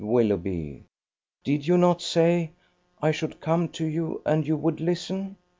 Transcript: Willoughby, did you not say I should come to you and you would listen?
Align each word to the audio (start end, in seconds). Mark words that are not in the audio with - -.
Willoughby, 0.03 0.85
did 1.43 1.67
you 1.67 1.77
not 1.77 2.01
say 2.01 2.53
I 3.03 3.11
should 3.11 3.39
come 3.39 3.69
to 3.73 3.85
you 3.85 4.23
and 4.25 4.47
you 4.47 4.57
would 4.57 4.81
listen? 4.81 5.37